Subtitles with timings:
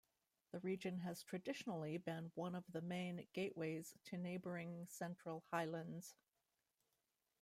[0.51, 6.15] The region has traditionally been one of the main gateways to neighbouring Central Highlands.